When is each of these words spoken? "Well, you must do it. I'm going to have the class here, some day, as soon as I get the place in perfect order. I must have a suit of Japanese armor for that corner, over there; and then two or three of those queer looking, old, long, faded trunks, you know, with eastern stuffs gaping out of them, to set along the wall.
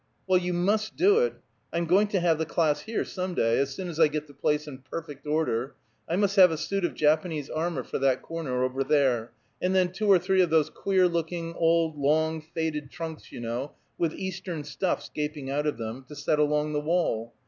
"Well, 0.25 0.39
you 0.39 0.51
must 0.51 0.95
do 0.95 1.19
it. 1.19 1.35
I'm 1.71 1.85
going 1.85 2.07
to 2.07 2.19
have 2.19 2.39
the 2.39 2.45
class 2.47 2.79
here, 2.81 3.05
some 3.05 3.35
day, 3.35 3.59
as 3.59 3.69
soon 3.75 3.87
as 3.87 3.99
I 3.99 4.07
get 4.07 4.25
the 4.25 4.33
place 4.33 4.67
in 4.67 4.79
perfect 4.79 5.27
order. 5.27 5.75
I 6.09 6.15
must 6.15 6.37
have 6.37 6.49
a 6.49 6.57
suit 6.57 6.83
of 6.83 6.95
Japanese 6.95 7.51
armor 7.51 7.83
for 7.83 7.99
that 7.99 8.23
corner, 8.23 8.63
over 8.63 8.83
there; 8.83 9.31
and 9.61 9.75
then 9.75 9.91
two 9.91 10.07
or 10.07 10.17
three 10.17 10.41
of 10.41 10.49
those 10.49 10.71
queer 10.71 11.07
looking, 11.07 11.53
old, 11.53 11.99
long, 11.99 12.41
faded 12.41 12.89
trunks, 12.89 13.31
you 13.31 13.41
know, 13.41 13.73
with 13.99 14.15
eastern 14.15 14.63
stuffs 14.63 15.07
gaping 15.13 15.51
out 15.51 15.67
of 15.67 15.77
them, 15.77 16.05
to 16.07 16.15
set 16.15 16.39
along 16.39 16.73
the 16.73 16.81
wall. 16.81 17.35